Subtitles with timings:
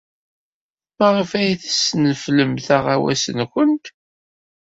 [0.97, 3.85] Maɣef ay tesneflemt aɣawas-nwent?